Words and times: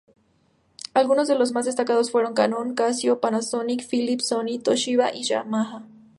Algunos 0.95 1.27
de 1.27 1.37
los 1.37 1.51
más 1.51 1.65
destacados 1.65 2.09
fueron 2.09 2.33
Canon, 2.33 2.73
Casio, 2.73 3.19
Panasonic, 3.19 3.87
Philips, 3.87 4.29
Sony, 4.29 4.57
Toshiba 4.63 5.13
y 5.13 5.21
Yamaha. 5.25 5.83